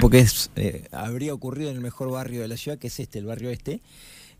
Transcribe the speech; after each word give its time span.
porque 0.00 0.18
es, 0.18 0.50
eh, 0.56 0.88
habría 0.92 1.32
ocurrido 1.32 1.70
en 1.70 1.76
el 1.76 1.82
mejor 1.82 2.10
barrio 2.10 2.42
de 2.42 2.48
la 2.48 2.56
ciudad, 2.56 2.78
que 2.78 2.88
es 2.88 3.00
este, 3.00 3.18
el 3.18 3.26
barrio 3.26 3.50
este, 3.50 3.80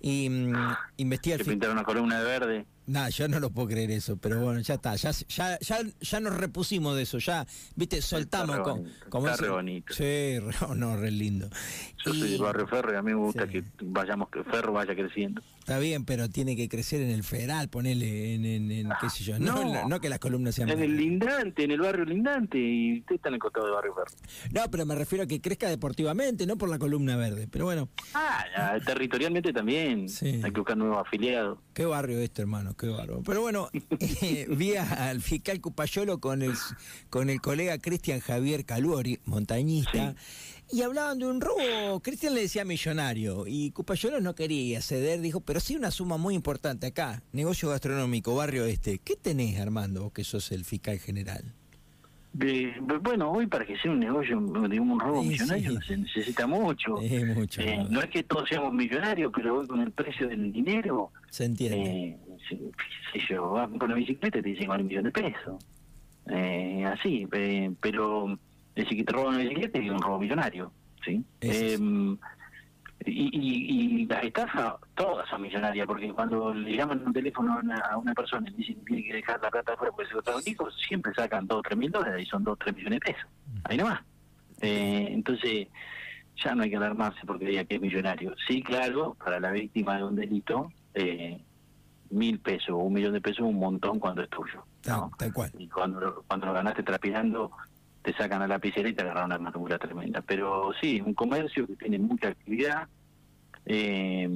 y 0.01 0.29
mm, 0.29 0.77
investiga 0.97 1.37
el 1.37 1.45
Se 1.45 1.51
pintaron 1.51 1.77
una 1.77 1.85
columna 1.85 2.19
de 2.19 2.25
verde. 2.25 2.67
Nah, 2.89 3.09
yo 3.11 3.29
no 3.29 3.39
lo 3.39 3.51
puedo 3.51 3.69
creer 3.69 3.91
eso, 3.91 4.17
pero 4.17 4.41
bueno, 4.43 4.61
ya 4.61 4.75
está, 4.75 4.97
ya, 4.97 5.11
ya, 5.11 5.59
ya, 5.61 5.79
ya 6.01 6.21
nos 6.21 6.35
repusimos 6.37 6.97
de 6.97 7.03
eso, 7.03 7.19
ya, 7.19 7.47
viste, 7.77 8.01
soltamos 8.01 8.57
re 8.57 8.63
con, 8.63 8.79
bonito, 8.83 9.11
como 9.11 9.29
está 9.29 9.43
re 9.45 9.51
bonito. 9.51 9.93
Sí, 9.95 10.39
re- 10.39 10.43
no, 10.77 10.97
re 10.97 11.11
lindo. 11.11 11.51
Yo 12.05 12.15
soy 12.15 12.29
Y- 12.29 12.33
del 12.33 12.41
barrio 12.43 12.67
Ferro 12.67 12.93
y 12.93 12.97
a 12.97 13.03
mí 13.03 13.11
me 13.13 13.17
gusta 13.19 13.45
Sí. 13.47 13.53
que 13.53 13.65
vayamos, 13.83 14.31
que 14.31 14.43
Ferro 14.45 14.73
vaya 14.73 14.95
creciendo. 14.95 15.43
Está 15.61 15.79
bien, 15.81 16.07
pero 16.07 16.31
tiene 16.31 16.57
que 16.57 16.67
crecer 16.67 17.03
en 17.03 17.11
el 17.11 17.23
federal, 17.25 17.69
ponele 17.69 18.35
en, 18.35 18.47
en, 18.47 18.71
en 18.71 18.89
qué 19.03 19.11
sé 19.11 19.23
yo, 19.23 19.39
no, 19.39 19.63
No. 19.71 19.87
no 19.87 20.01
que 20.01 20.09
las 20.09 20.19
columnas 20.19 20.55
sean... 20.55 20.71
En 20.71 20.81
el 20.81 20.97
lindante, 20.97 21.65
en 21.65 21.73
el 21.73 21.81
barrio 21.81 22.07
lindante, 22.07 22.57
y 22.59 23.01
usted 23.01 23.17
está 23.17 23.29
en 23.29 23.35
el 23.35 23.41
costado 23.41 23.67
del 23.67 23.75
barrio 23.75 23.95
Ferro. 23.95 24.17
No, 24.51 24.71
pero 24.71 24.87
me 24.87 24.95
refiero 24.95 25.25
a 25.25 25.27
que 25.27 25.43
crezca 25.43 25.69
deportivamente, 25.69 26.47
no 26.47 26.57
por 26.57 26.71
la 26.71 26.79
columna 26.79 27.17
verde, 27.17 27.49
pero 27.51 27.67
bueno, 27.67 27.91
Ah, 28.15 28.79
territorialmente 28.87 29.53
también. 29.53 30.09
Sí. 30.09 30.41
Hay 30.43 30.51
que 30.53 30.61
buscar 30.61 30.77
nuevos 30.79 30.99
afiliados. 31.07 31.59
Qué 31.75 31.85
barrio 31.85 32.19
este, 32.21 32.41
hermano, 32.43 32.75
qué 32.79 32.89
barrio. 32.89 33.23
Pero 33.25 33.43
bueno, 33.43 33.69
eh, 34.01 34.47
vi 34.49 34.77
al 34.77 35.21
fiscal 35.21 35.61
Cupayolo 35.61 36.19
con 36.19 36.43
el, 36.43 36.55
con 37.11 37.29
el 37.29 37.41
colega 37.41 37.79
Cristian 37.79 38.21
Javier 38.21 38.65
Caluori, 38.65 39.21
montañista, 39.27 40.15
y 40.71 40.83
hablaban 40.83 41.19
de 41.19 41.27
un 41.27 41.41
robo. 41.41 42.01
Cristian 42.01 42.35
le 42.35 42.43
decía 42.43 42.65
millonario, 42.65 43.47
y 43.47 43.71
Cupayolo 43.73 44.21
no 44.21 44.35
quería 44.35 44.81
ceder, 44.81 45.21
dijo, 45.21 45.41
pero 45.41 45.61
sí 45.61 45.77
una 45.77 45.91
suma 45.91 46.17
muy 46.17 46.35
importante 46.35 46.87
acá, 46.87 47.23
negocio 47.33 47.69
gastronómico, 47.69 48.35
barrio 48.35 48.65
este. 48.65 48.99
¿Qué 48.99 49.17
tenés, 49.17 49.61
Armando, 49.61 50.05
vos 50.05 50.13
que 50.13 50.25
sos 50.25 50.51
el 50.53 50.65
fiscal 50.65 50.99
general? 50.99 51.55
De- 52.39 52.73
bueno, 53.03 53.33
hoy 53.33 53.49
para 53.49 53.67
que 53.67 53.77
sea 53.79 53.91
un 53.91 53.99
negocio, 53.99 54.39
digamos, 54.69 54.95
un 54.95 55.01
robo 55.01 55.23
Sí, 55.23 55.29
millonario, 55.29 55.71
sí. 55.81 55.87
se 55.89 55.97
necesita 55.97 56.47
mucho. 56.47 56.95
Eh, 57.03 57.25
mucho, 57.35 57.61
Eh, 57.61 57.85
no 57.91 58.01
es 58.01 58.07
que 58.11 58.23
todos 58.23 58.49
seamos 58.49 58.73
millonarios, 58.73 59.33
pero 59.35 59.59
hoy 59.59 59.67
con 59.67 59.81
el 59.81 59.91
precio 59.91 60.29
del 60.29 60.53
dinero, 60.53 61.11
se 61.31 61.47
entiende. 61.47 61.77
eh, 61.81 62.17
si, 62.49 62.61
si 63.13 63.27
yo 63.29 63.51
vas 63.51 63.69
con 63.77 63.89
la 63.91 63.97
bicicleta 63.97 64.41
te 64.41 64.49
dicen 64.49 64.67
40 64.67 64.89
millones 64.89 65.13
de 65.13 65.21
pesos. 65.23 65.65
Eh, 66.31 66.85
así, 66.85 67.27
pero 67.81 68.39
decir 68.77 68.99
que 68.99 69.05
te 69.05 69.13
roban 69.13 69.35
una 69.35 69.43
bicicleta 69.43 69.79
es 69.81 69.91
un 69.91 70.01
robo 70.01 70.21
millonario, 70.21 70.71
¿sí? 71.05 71.25
Y, 73.11 73.31
y, 73.33 74.03
y 74.03 74.07
las 74.07 74.23
estafas 74.25 74.75
todas 74.95 75.29
son 75.29 75.43
millonarias, 75.43 75.87
porque 75.87 76.13
cuando 76.13 76.53
le 76.55 76.77
llaman 76.77 77.03
un 77.07 77.13
teléfono 77.13 77.55
a 77.55 77.57
una, 77.59 77.77
a 77.79 77.97
una 77.97 78.13
persona 78.15 78.49
y 78.51 78.55
dicen 78.55 78.77
que 78.77 78.85
tiene 78.85 79.03
que 79.05 79.15
dejar 79.15 79.41
la 79.43 79.51
plata 79.51 79.73
afuera 79.73 79.93
porque 79.95 80.09
se 80.11 80.15
lo 80.15 80.23
hijos, 80.47 80.75
siempre 80.87 81.13
sacan 81.15 81.47
2 81.47 81.59
o 81.59 81.63
3 81.63 81.79
mil 81.79 81.91
dólares 81.91 82.23
y 82.23 82.27
son 82.27 82.45
2 82.45 82.53
o 82.53 82.57
3 82.57 82.77
millones 82.77 83.01
de 83.01 83.13
pesos. 83.13 83.29
Ahí 83.65 83.77
nomás. 83.77 84.01
Eh, 84.61 85.09
entonces, 85.11 85.69
ya 86.45 86.55
no 86.55 86.63
hay 86.63 86.71
que 86.71 86.77
alarmarse 86.77 87.21
porque 87.27 87.47
diga 87.47 87.65
que 87.65 87.77
es 87.77 87.81
millonario. 87.81 88.35
Sí, 88.47 88.63
claro, 88.63 89.15
para 89.23 89.41
la 89.41 89.51
víctima 89.51 89.97
de 89.97 90.05
un 90.05 90.17
delito, 90.17 90.73
eh, 90.95 91.41
mil 92.11 92.39
pesos 92.41 92.71
o 92.71 92.77
un 92.79 92.93
millón 92.95 93.13
de 93.13 93.21
pesos 93.21 93.39
es 93.41 93.45
un 93.53 93.59
montón 93.59 93.99
cuando 93.99 94.23
es 94.23 94.31
tuyo. 94.31 94.65
¿no? 94.87 95.11
tal 95.19 95.33
cual. 95.33 95.51
Y 95.59 95.69
cuando, 95.69 96.01
lo- 96.01 96.23
cuando 96.23 96.47
lo 96.47 96.53
ganaste 96.55 96.83
trapinando, 96.83 97.51
te 98.03 98.13
sacan 98.15 98.41
a 98.43 98.47
la 98.47 98.55
lapicera 98.55 98.89
y 98.89 98.95
te 98.95 99.03
agarran 99.03 99.27
una 99.27 99.35
armadura 99.35 99.79
tremenda. 99.79 100.23
Pero 100.23 100.71
sí, 100.81 101.01
un 101.05 101.13
comercio 101.15 101.67
que 101.67 101.77
tiene 101.77 101.99
mucha 101.99 102.29
actividad 102.29 102.89
eh, 103.69 104.29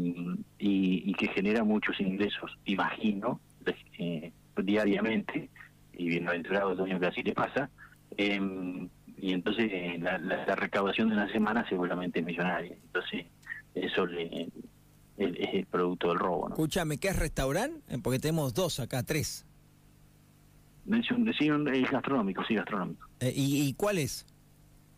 y, 0.59 1.11
y 1.11 1.15
que 1.15 1.29
genera 1.29 1.65
muchos 1.65 1.99
ingresos, 2.01 2.51
imagino, 2.67 3.41
eh, 3.99 4.31
diariamente, 4.63 5.49
y 5.95 6.09
bienaventurado 6.09 6.75
dueño 6.75 7.01
que 7.01 7.07
así 7.07 7.23
le 7.23 7.33
pasa. 7.33 7.71
eh, 8.17 8.89
y 9.17 9.33
entonces 9.33 9.69
eh, 9.73 9.99
la, 10.01 10.19
la- 10.19 10.45
la 10.47 10.57
recaudación 10.57 11.09
de 11.09 11.15
una 11.15 11.31
semana 11.33 11.67
seguramente 11.69 12.19
es 12.21 12.27
millonaria. 12.27 12.75
Entonces, 12.83 13.27
eso 13.75 14.05
le, 14.07 14.49
el- 15.17 15.37
es 15.37 15.55
el 15.55 15.67
producto 15.67 16.09
del 16.09 16.19
robo. 16.19 16.49
¿no? 16.49 16.55
Escúchame, 16.57 16.99
¿qué 16.99 17.09
es 17.09 17.17
restaurante? 17.19 17.81
Eh, 17.95 17.99
Porque 18.03 18.19
tenemos 18.19 18.53
dos 18.53 18.81
acá, 18.81 19.03
tres. 19.05 19.47
Es, 20.91 21.11
un- 21.13 21.33
sí, 21.39 21.49
un- 21.51 21.69
es 21.73 21.89
gastronómico, 21.91 22.43
sí, 22.45 22.55
gastronómico. 22.55 23.07
¿y, 23.21 23.69
¿Y 23.69 23.75
cuál 23.75 23.99
es? 23.99 24.27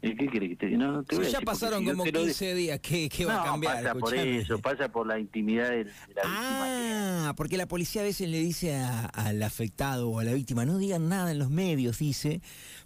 Eh, 0.07 0.17
¿Qué 0.19 0.27
querés 0.29 0.51
que 0.51 0.57
te 0.57 0.71
no, 0.77 0.93
no 0.93 1.03
te 1.03 1.15
Si 1.15 1.21
voy 1.21 1.27
a 1.27 1.31
ya 1.31 1.39
decir, 1.39 1.47
pasaron 1.47 1.85
como 1.85 2.05
te 2.05 2.13
lo 2.13 2.19
de- 2.21 2.25
15 2.27 2.55
días, 2.55 2.81
¿qué, 2.81 3.09
qué 3.09 3.25
va 3.25 3.35
a 3.35 3.39
No, 3.39 3.45
cambiar? 3.53 3.75
pasa 3.77 3.95
por 3.95 4.15
Escuchame. 4.15 4.37
eso, 4.39 4.59
pasa 4.59 4.89
por 4.91 5.07
la 5.07 5.19
intimidad 5.19 5.71
de, 5.71 5.85
de 5.85 5.85
la 5.85 6.23
víctima. 6.23 7.29
Ah, 7.29 7.35
porque 7.37 7.57
la 7.57 7.67
policía 7.67 8.03
a 8.03 8.05
veces 8.05 8.29
le 8.29 8.39
dice 8.39 8.75
a- 8.77 9.07
al 9.07 9.43
afectado 9.43 10.11
o 10.11 10.19
a 10.21 10.25
la 10.25 10.33
víctima, 10.35 10.65
no 10.67 10.79
digan 10.79 11.09
nada 11.09 11.31
en 11.31 11.39
los 11.39 11.49
medios, 11.51 11.99
dice, 11.99 12.41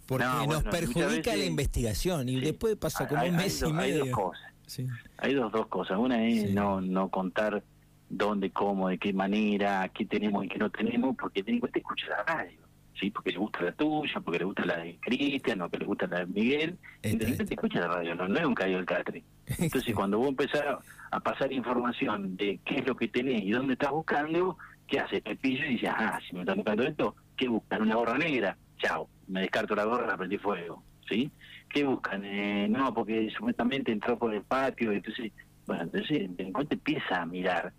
porque 0.05 0.25
No, 0.25 0.37
nos 0.37 0.45
bueno, 0.45 0.61
muchas 0.63 0.79
perjudica 0.79 1.31
la 1.31 1.35
veces- 1.37 1.47
investigación. 1.49 2.29
Y 2.29 2.35
Sí. 2.35 2.41
después 2.41 2.75
pasa 2.77 3.07
como 3.07 3.21
Hay- 3.21 3.29
un 3.29 3.35
hay 3.35 3.43
mes 3.45 3.59
dos- 3.59 3.69
y 3.69 3.73
Hay 3.77 3.91
dos 3.91 3.99
medio. 4.01 4.15
cosas. 4.15 4.41
Sí. 4.67 4.87
Hay 5.17 5.33
dos, 5.33 5.51
dos 5.51 5.67
cosas. 5.67 5.97
Una 5.97 6.25
es 6.27 6.47
Sí. 6.47 6.53
no 6.53 6.79
no 6.79 7.09
contar 7.09 7.63
dónde, 8.09 8.49
cómo, 8.51 8.87
de 8.89 8.97
qué 8.97 9.13
manera, 9.13 9.89
qué 9.93 10.05
tenemos 10.05 10.45
y 10.45 10.47
qué 10.47 10.57
no 10.57 10.69
tenemos, 10.69 11.15
porque 11.19 11.41
el 11.41 11.45
delincuente 11.47 11.79
escucha 11.79 12.07
la 12.07 12.23
radio. 12.23 12.59
¿Sí? 12.99 13.09
Porque 13.11 13.31
le 13.31 13.37
gusta 13.37 13.61
la 13.61 13.71
tuya, 13.71 14.19
porque 14.19 14.39
le 14.39 14.45
gusta 14.45 14.65
la 14.65 14.77
de 14.77 14.97
Cristian, 14.99 15.61
o 15.61 15.69
que 15.69 15.77
le 15.77 15.85
gusta 15.85 16.07
la 16.07 16.19
de 16.19 16.25
Miguel. 16.27 16.77
El 17.01 17.11
Este- 17.11 17.17
delincuente 17.25 17.53
escucha 17.53 17.79
la 17.79 17.87
radio, 17.87 18.15
no, 18.15 18.27
no 18.27 18.39
es 18.39 18.45
un 18.45 18.55
caído 18.55 18.77
del 18.77 18.85
catre. 18.85 19.23
Entonces, 19.59 19.95
cuando 19.95 20.19
vos 20.19 20.29
empezás 20.29 20.63
a, 21.11 21.19
pasar 21.19 21.51
información 21.51 22.35
de 22.37 22.59
qué 22.65 22.75
es 22.75 22.87
lo 22.87 22.95
que 22.95 23.07
tenés 23.07 23.43
y 23.43 23.51
dónde 23.51 23.73
estás 23.73 23.91
buscando, 23.91 24.57
¿qué 24.87 24.99
hace? 24.99 25.21
Te 25.21 25.35
pillo 25.35 25.65
y 25.65 25.69
dices, 25.69 25.89
ah, 25.93 26.19
si 26.27 26.35
me 26.35 26.41
están 26.41 26.57
buscando 26.57 26.83
esto, 26.83 27.15
¿qué 27.35 27.47
buscan? 27.47 27.81
¿Una 27.81 27.95
gorra 27.95 28.17
negra? 28.17 28.57
Chao, 28.77 29.09
me 29.27 29.41
descarto 29.41 29.75
la 29.75 29.85
gorra, 29.85 30.07
la 30.07 30.17
prendí 30.17 30.37
fuego, 30.37 30.83
¿sí? 31.07 31.31
¿Qué 31.69 31.83
buscan? 31.83 32.23
Eh, 32.25 32.67
no, 32.69 32.93
porque 32.93 33.29
supuestamente 33.35 33.91
entró 33.91 34.17
por 34.17 34.33
el 34.33 34.43
patio, 34.43 34.91
entonces, 34.91 35.31
bueno, 35.65 35.83
entonces 35.83 36.11
el 36.11 36.35
delincuente 36.35 36.75
empieza 36.75 37.21
a 37.21 37.25
mirar 37.25 37.73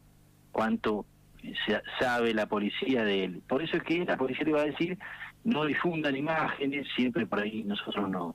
cuánto 0.52 1.06
sabe 1.98 2.34
la 2.34 2.46
policía 2.46 3.04
de 3.04 3.24
él. 3.24 3.42
Por 3.48 3.62
eso 3.62 3.76
es 3.76 3.82
que 3.82 4.04
la 4.04 4.16
policía 4.16 4.44
le 4.44 4.52
va 4.52 4.62
a 4.62 4.66
decir, 4.66 4.98
no 5.44 5.64
difundan 5.64 6.16
imágenes, 6.16 6.86
siempre 6.94 7.26
por 7.26 7.40
ahí 7.40 7.64
nosotros 7.64 8.08
no 8.08 8.34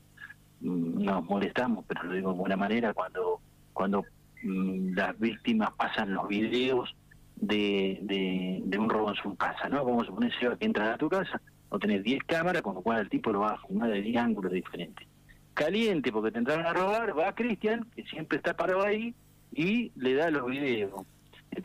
mm, 0.62 1.04
nos 1.04 1.24
molestamos, 1.24 1.86
pero 1.88 2.04
lo 2.04 2.14
digo 2.14 2.32
de 2.32 2.38
buena 2.38 2.58
manera, 2.58 2.94
cuando 2.94 3.42
cuando 3.74 4.06
mm, 4.44 4.96
las 4.96 5.20
víctimas 5.20 5.72
pasan 5.78 6.14
los 6.14 6.28
videos 6.28 6.96
de, 7.36 8.00
de, 8.02 8.80
un 8.80 8.90
robo 8.90 9.10
en 9.10 9.16
su 9.16 9.36
casa, 9.36 9.70
¿no? 9.70 9.84
Vamos 9.84 10.04
a 10.04 10.06
suponer 10.08 10.32
que 10.58 10.66
entran 10.66 10.90
a 10.90 10.98
tu 10.98 11.10
casa, 11.10 11.42
o 11.70 11.78
tenés 11.78 12.04
10 12.04 12.24
cámaras, 12.24 12.62
con 12.62 12.76
lo 12.76 12.82
cual 12.82 13.02
el 13.02 13.10
tipo 13.10 13.32
lo 13.32 13.42
va 13.42 13.52
a 13.52 13.68
filmar 13.68 13.90
de 13.90 14.02
10 14.02 14.18
ángulos 14.18 14.52
diferentes. 14.52 15.08
Caliente, 15.54 16.12
porque 16.12 16.32
te 16.32 16.40
entraron 16.40 16.66
a 16.66 16.74
robar, 16.74 17.18
va 17.18 17.36
Cristian, 17.36 17.86
que 17.96 18.04
siempre 18.04 18.38
está 18.38 18.56
parado 18.56 18.84
ahí, 18.84 19.14
y 19.54 19.92
le 19.96 20.14
da 20.14 20.30
los 20.30 20.46
videos. 20.46 20.92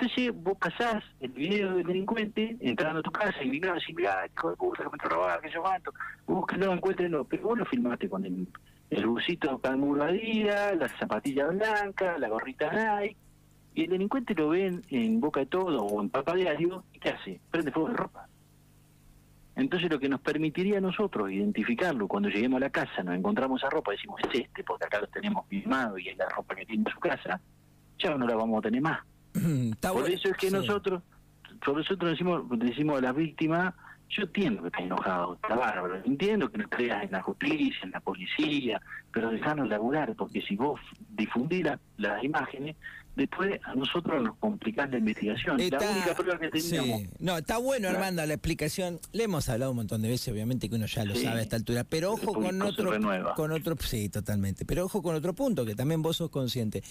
Entonces 0.01 0.33
vos 0.35 0.57
pasás 0.57 1.05
el 1.21 1.31
video 1.33 1.75
del 1.75 1.87
delincuente 1.87 2.57
entrando 2.61 3.01
a 3.01 3.03
tu 3.03 3.11
casa 3.11 3.45
y 3.45 3.51
mirás 3.51 3.87
y 3.87 3.93
mirá, 3.93 4.27
hijo 4.27 4.49
de 4.49 4.57
puta, 4.57 4.85
que 4.85 4.89
me 4.89 4.97
a 4.99 5.09
robar, 5.11 5.41
que 5.43 5.51
yo 5.51 5.61
cuánto, 5.61 5.93
búsquenlo, 6.27 6.73
encuéntrenlo, 6.73 7.25
pero 7.25 7.43
vos 7.43 7.59
lo 7.59 7.67
filmaste 7.67 8.09
con 8.09 8.25
el, 8.25 8.49
el 8.89 9.07
busito 9.07 9.59
Palmuro 9.59 10.05
Adidas, 10.05 10.75
la 10.79 10.89
zapatilla 10.89 11.49
blanca, 11.49 12.17
la 12.17 12.31
gorrita 12.31 12.71
Nike, 13.03 13.15
y 13.75 13.85
el 13.85 13.91
delincuente 13.91 14.35
lo 14.35 14.49
ve 14.49 14.69
en, 14.69 14.83
en 14.89 15.21
Boca 15.21 15.41
de 15.41 15.47
Todo 15.47 15.83
o 15.83 16.01
en 16.01 16.09
Papa 16.09 16.35
Diario, 16.35 16.83
¿y 16.95 16.99
qué 16.99 17.11
hace? 17.11 17.39
Prende 17.51 17.71
fuego 17.71 17.91
de 17.91 17.97
ropa. 17.97 18.27
Entonces 19.55 19.91
lo 19.91 19.99
que 20.01 20.09
nos 20.09 20.23
permitiría 20.23 20.79
a 20.79 20.81
nosotros 20.81 21.31
identificarlo, 21.31 22.09
cuando 22.09 22.31
lleguemos 22.31 22.57
a 22.57 22.61
la 22.61 22.71
casa, 22.71 23.03
nos 23.03 23.17
encontramos 23.17 23.61
esa 23.61 23.69
ropa, 23.69 23.93
decimos, 23.93 24.19
es 24.33 24.41
este, 24.41 24.65
porque 24.65 24.87
acá 24.87 24.99
lo 24.99 25.09
tenemos 25.09 25.47
filmado 25.47 25.99
y 25.99 26.09
es 26.09 26.17
la 26.17 26.27
ropa 26.31 26.55
que 26.55 26.65
tiene 26.65 26.85
en 26.87 26.91
su 26.91 27.01
casa, 27.01 27.39
ya 27.99 28.15
no 28.15 28.27
la 28.27 28.35
vamos 28.35 28.61
a 28.61 28.63
tener 28.63 28.81
más. 28.81 29.10
Está 29.73 29.93
Por 29.93 30.03
bueno. 30.03 30.15
eso 30.17 30.29
es 30.29 30.37
que 30.37 30.49
Sí. 30.49 30.53
nosotros, 30.55 31.03
por 31.65 31.77
nosotros 31.77 32.11
decimos, 32.13 32.43
decimos 32.59 32.99
a 32.99 33.03
las 33.03 33.15
víctimas, 33.17 33.75
yo 34.11 34.23
entiendo 34.25 34.63
que 34.63 34.69
estás 34.69 34.83
enojado, 34.83 35.35
está 35.35 35.55
bárbaro, 35.55 35.97
entiendo 36.05 36.51
que 36.51 36.59
no 36.59 36.69
creas 36.69 37.05
en 37.05 37.13
la 37.13 37.23
justicia, 37.23 37.79
en 37.85 37.91
la 37.93 38.01
policía, 38.01 38.81
pero 39.13 39.31
dejarnos 39.31 39.69
laburar, 39.69 40.15
porque 40.17 40.43
si 40.43 40.57
vos 40.57 40.81
difundís 41.11 41.65
la- 41.65 41.79
las 41.97 42.23
imágenes, 42.25 42.77
después 43.17 43.61
a 43.65 43.75
nosotros 43.75 44.23
nos 44.23 44.37
complicás 44.39 44.91
la 44.91 44.99
investigación. 44.99 45.59
la 45.59 45.65
Está- 45.65 45.91
única 45.91 46.15
prueba 46.15 46.39
que 46.39 46.49
teníamos. 46.51 47.01
sí. 47.03 47.09
No, 47.19 47.39
está 47.39 47.59
bueno. 47.59 47.89
Armando, 47.89 48.25
la 48.27 48.35
explicación. 48.35 48.99
Le 49.13 49.25
hemos 49.25 49.49
hablado 49.49 49.71
un 49.73 49.77
montón 49.79 50.03
de 50.03 50.09
veces, 50.09 50.33
obviamente 50.33 50.69
que 50.69 50.75
uno 50.77 50.87
ya 50.87 51.05
lo 51.05 51.15
Sí. 51.15 51.25
sabe 51.25 51.41
a 51.41 51.43
esta 51.43 51.57
altura, 51.57 51.85
pero 51.85 52.13
ojo 52.13 52.33
con 52.33 52.63
otro, 52.63 52.93
con 53.37 53.53
otro, 53.53 53.77
sí, 53.81 54.09
totalmente. 54.09 54.65
Pero 54.65 54.85
ojo 54.87 55.03
con 55.03 55.15
otro 55.15 55.35
punto, 55.35 55.65
que 55.65 55.75
también 55.75 56.03
vos 56.03 56.17
sos 56.17 56.31
consciente. 56.31 56.83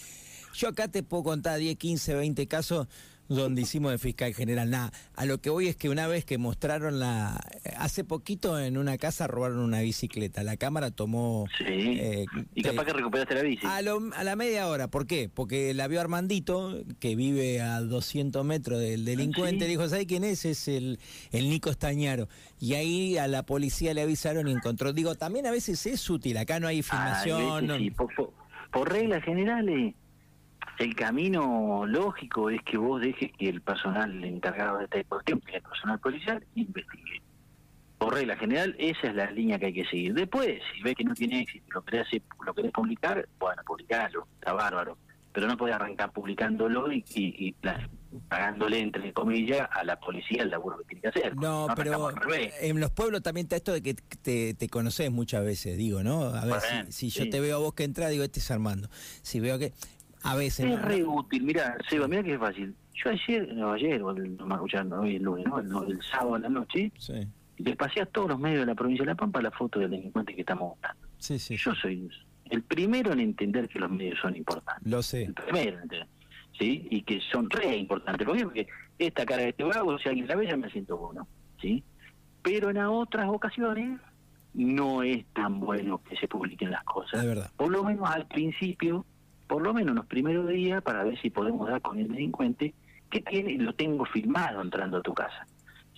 Yo 0.53 0.67
acá 0.69 0.87
te 0.87 1.03
puedo 1.03 1.23
contar 1.23 1.57
10, 1.59 1.77
15, 1.77 2.15
20 2.15 2.47
casos 2.47 2.87
donde 3.29 3.61
hicimos 3.61 3.91
de 3.91 3.97
fiscal 3.97 4.33
general. 4.33 4.69
Nada, 4.69 4.91
a 5.15 5.25
lo 5.25 5.39
que 5.39 5.49
voy 5.49 5.67
es 5.67 5.75
que 5.75 5.89
una 5.89 6.07
vez 6.07 6.25
que 6.25 6.37
mostraron 6.37 6.99
la... 6.99 7.39
Hace 7.77 8.03
poquito 8.03 8.59
en 8.59 8.77
una 8.77 8.97
casa 8.97 9.27
robaron 9.27 9.59
una 9.59 9.81
bicicleta, 9.81 10.43
la 10.43 10.57
cámara 10.57 10.91
tomó... 10.91 11.45
Sí, 11.57 11.65
eh, 11.67 12.25
y 12.55 12.63
capaz 12.63 12.85
que 12.85 12.93
recuperaste 12.93 13.35
la 13.35 13.41
bici. 13.43 13.65
A, 13.65 13.77
a 13.77 14.23
la 14.23 14.35
media 14.35 14.67
hora, 14.67 14.87
¿por 14.89 15.07
qué? 15.07 15.29
Porque 15.33 15.73
la 15.73 15.87
vio 15.87 16.01
Armandito, 16.01 16.83
que 16.99 17.15
vive 17.15 17.61
a 17.61 17.79
200 17.81 18.43
metros 18.43 18.79
del 18.79 19.05
delincuente, 19.05 19.65
dijo, 19.65 19.87
¿sabes 19.87 20.07
quién 20.07 20.23
es? 20.23 20.45
Es 20.45 20.67
el, 20.67 20.99
el 21.31 21.49
Nico 21.49 21.69
Estañaro. 21.69 22.27
Y 22.59 22.73
ahí 22.73 23.17
a 23.17 23.27
la 23.27 23.43
policía 23.43 23.93
le 23.93 24.01
avisaron 24.01 24.47
y 24.47 24.51
encontró. 24.51 24.91
Digo, 24.91 25.15
también 25.15 25.45
a 25.45 25.51
veces 25.51 25.85
es 25.85 26.09
útil, 26.09 26.37
acá 26.37 26.59
no 26.59 26.67
hay 26.67 26.81
filmación. 26.81 27.77
sí, 27.77 27.91
por, 27.91 28.09
por 28.71 28.91
reglas 28.91 29.23
generales 29.23 29.93
el 30.79 30.95
camino 30.95 31.85
lógico 31.85 32.49
es 32.49 32.61
que 32.63 32.77
vos 32.77 33.01
dejes 33.01 33.31
que 33.37 33.49
el 33.49 33.61
personal 33.61 34.23
encargado 34.23 34.77
de 34.77 34.85
esta 34.85 35.03
cuestión, 35.03 35.41
que 35.41 35.51
es 35.51 35.57
el 35.57 35.63
personal 35.63 35.99
policial, 35.99 36.45
investigue. 36.55 37.21
Por 37.97 38.13
regla 38.13 38.37
general, 38.37 38.75
esa 38.79 39.07
es 39.07 39.15
la 39.15 39.29
línea 39.29 39.59
que 39.59 39.67
hay 39.67 39.73
que 39.73 39.85
seguir. 39.85 40.13
Después, 40.13 40.61
si 40.73 40.81
ves 40.81 40.95
que 40.95 41.03
no 41.03 41.13
tiene 41.13 41.41
éxito 41.41 41.65
lo 41.73 41.83
querés, 41.83 42.07
lo 42.45 42.53
querés 42.53 42.71
publicar, 42.71 43.27
bueno, 43.37 43.61
publicalo, 43.65 44.25
está 44.39 44.53
bárbaro. 44.53 44.97
Pero 45.33 45.47
no 45.47 45.57
podés 45.57 45.75
arrancar 45.75 46.11
publicándolo 46.11 46.91
y, 46.91 47.03
y, 47.13 47.53
pagándole, 48.27 48.79
entre 48.79 49.13
comillas, 49.13 49.69
a 49.71 49.83
la 49.83 49.99
policía 49.99 50.41
el 50.43 50.49
laburo 50.49 50.77
que 50.79 50.85
tiene 50.85 51.01
que 51.01 51.07
hacer. 51.09 51.35
No, 51.35 51.67
pero 51.75 52.09
en 52.61 52.79
los 52.79 52.91
pueblos 52.91 53.21
también 53.21 53.45
está 53.45 53.57
esto 53.57 53.73
de 53.73 53.83
que 53.83 53.93
te, 53.93 54.53
te 54.55 54.69
conoces 54.69 55.11
muchas 55.11 55.43
veces, 55.43 55.77
digo, 55.77 56.03
¿no? 56.03 56.23
A 56.23 56.45
ver, 56.45 56.91
si, 56.91 57.09
yo 57.09 57.29
te 57.29 57.39
veo 57.41 57.57
a 57.57 57.59
vos 57.59 57.73
que 57.73 57.83
entras, 57.83 58.09
digo, 58.09 58.23
este 58.23 58.39
es 58.39 58.49
Armando. 58.49 58.89
Si 59.21 59.39
veo 59.39 59.59
que 59.59 59.73
a 60.23 60.35
veces. 60.35 60.65
Es 60.65 60.81
re 60.81 61.03
útil, 61.03 61.43
mira, 61.43 61.77
Seba, 61.89 62.07
mira 62.07 62.23
que 62.23 62.33
es 62.33 62.39
fácil. 62.39 62.75
Yo 62.93 63.11
ayer, 63.11 63.53
no 63.53 63.71
ayer, 63.71 64.01
o 64.01 64.11
el, 64.11 64.35
no 64.35 64.45
me 64.45 64.55
escuchando, 64.55 64.99
hoy 64.99 65.15
el 65.15 65.23
lunes, 65.23 65.45
¿no? 65.45 65.83
El, 65.83 66.01
sábado 66.03 66.35
a 66.35 66.39
la 66.39 66.49
noche, 66.49 66.91
sí. 66.97 67.27
les 67.57 67.75
pasé 67.77 68.01
a 68.01 68.05
todos 68.05 68.29
los 68.29 68.39
medios 68.39 68.61
de 68.61 68.65
la 68.65 68.75
provincia 68.75 69.05
de 69.05 69.11
La 69.11 69.15
Pampa 69.15 69.41
la 69.41 69.51
foto 69.51 69.79
del 69.79 69.91
delincuente 69.91 70.35
que 70.35 70.41
estamos 70.41 70.71
buscando. 70.71 71.07
Sí, 71.17 71.39
sí. 71.39 71.55
Yo 71.55 71.73
soy 71.75 72.09
el 72.49 72.63
primero 72.63 73.13
en 73.13 73.19
entender 73.19 73.69
que 73.69 73.79
los 73.79 73.89
medios 73.89 74.19
son 74.19 74.35
importantes. 74.35 74.91
Lo 74.91 75.01
sé. 75.01 75.23
El 75.23 75.33
primero 75.33 75.79
¿sí? 76.57 76.87
Y 76.89 77.03
que 77.03 77.21
son 77.31 77.49
re 77.49 77.77
importantes. 77.77 78.27
Porque 78.27 78.67
esta 78.97 79.25
cara 79.25 79.43
de 79.43 79.49
este 79.49 79.63
vago, 79.63 79.97
si 79.99 80.09
alguien 80.09 80.27
la 80.27 80.35
ve, 80.35 80.47
ya 80.47 80.57
me 80.57 80.69
siento 80.69 80.97
bueno, 80.97 81.27
¿sí? 81.61 81.83
Pero 82.41 82.69
en 82.69 82.77
otras 82.77 83.27
ocasiones 83.29 83.99
no 84.53 85.03
es 85.03 85.25
tan 85.33 85.59
bueno 85.59 86.01
que 86.03 86.17
se 86.17 86.27
publiquen 86.27 86.71
las 86.71 86.83
cosas. 86.83 87.21
Es 87.21 87.25
verdad. 87.25 87.51
Por 87.55 87.69
lo 87.69 87.83
menos 87.83 88.09
al 88.09 88.27
principio 88.27 89.05
por 89.49 89.63
lo 89.63 89.73
menos 89.73 89.95
los 89.95 90.05
primeros 90.05 90.47
días 90.47 90.81
para 90.83 91.03
ver 91.03 91.19
si 91.19 91.31
podemos 91.31 91.67
dar 91.67 91.81
con 91.81 91.97
el 91.97 92.07
delincuente 92.07 92.75
que 93.09 93.19
tiene 93.21 93.57
lo 93.57 93.73
tengo 93.73 94.05
filmado 94.05 94.61
entrando 94.61 94.97
a 94.97 95.01
tu 95.01 95.11
casa. 95.11 95.47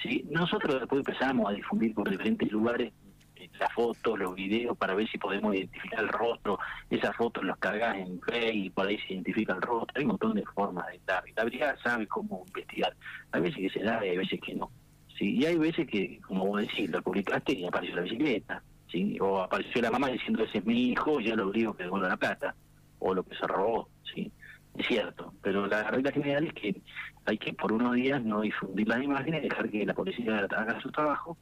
¿sí? 0.01 0.25
Nosotros 0.31 0.80
después 0.80 1.00
empezamos 1.00 1.50
a 1.50 1.53
difundir 1.53 1.94
por 1.94 2.09
diferentes 2.09 2.50
lugares 2.50 2.94
eh, 3.36 3.50
las 3.59 3.74
fotos, 3.74 4.18
los 4.18 4.33
videos 4.36 4.77
para 4.77 4.95
ver 4.95 5.06
si 5.09 5.18
podemos 5.18 5.53
identificar 5.53 6.00
el 6.00 6.07
rostro. 6.07 6.59
Esas 6.89 7.13
fotos 7.18 7.44
las 7.44 7.57
cargas 7.57 7.98
en 7.98 8.21
Play 8.21 8.68
y 8.68 8.69
por 8.69 8.88
ahí 8.88 8.98
se 9.00 9.15
identifica 9.15 9.53
el 9.53 9.62
rostro. 9.62 9.92
Hay 9.95 10.03
un 10.03 10.12
montón 10.12 10.33
de 10.33 10.45
formas 10.45 10.88
de. 10.88 10.95
Y 10.95 11.33
la 11.36 11.44
brigada 11.44 11.77
sabe 11.83 12.07
cómo 12.07 12.45
investigar. 12.48 12.95
Hay 13.33 13.42
veces 13.42 13.57
que 13.57 13.80
se 13.80 13.83
da 13.83 14.00
y 14.06 14.12
hay 14.12 14.18
veces 14.18 14.39
que 14.39 14.56
no. 14.56 14.71
¿sí? 15.19 15.36
Y 15.36 15.45
hay 15.45 15.57
veces 15.57 15.86
que, 15.89 16.21
como 16.21 16.45
vos 16.45 16.62
decís, 16.62 16.89
lo 16.89 17.01
publicaste 17.01 17.51
y 17.51 17.65
apareció 17.65 17.98
la 17.98 18.03
bicicleta. 18.03 18.63
¿sí? 18.89 19.18
O 19.19 19.42
apareció 19.42 19.81
la 19.81 19.92
mamá 19.92 20.07
diciendo 20.07 20.42
ese 20.42 20.59
es 20.59 20.65
mi 20.65 20.92
hijo 20.92 21.19
y 21.19 21.25
ya 21.25 21.36
lo 21.36 21.50
obligo 21.50 21.74
que 21.74 21.83
devuelva 21.83 22.07
la 22.07 22.15
plata 22.15 22.56
o 23.01 23.13
lo 23.13 23.24
que 23.24 23.36
se 23.36 23.48
robó, 23.48 23.89
¿sí? 24.13 24.31
Es 24.77 24.88
cierto, 24.88 25.33
pero 25.42 25.68
la 25.68 25.83
regla 25.92 26.12
general 26.12 26.48
es 26.48 26.53
que 26.53 26.81
hay 27.25 27.38
que 27.38 27.53
por 27.53 27.74
unos 27.74 27.95
días 27.95 28.24
no 28.24 28.42
difundir 28.42 28.88
las 28.88 29.03
imágenes, 29.03 29.44
dejar 29.44 29.69
que 29.69 29.86
la 29.86 29.94
policía 29.94 30.39
haga 30.39 30.80
su 30.80 30.89
trabajo 30.92 31.38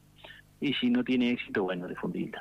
y 0.60 0.74
si 0.74 0.90
no 0.90 1.04
tiene 1.04 1.30
éxito, 1.30 1.62
bueno, 1.62 1.86
difundirla. 1.86 2.38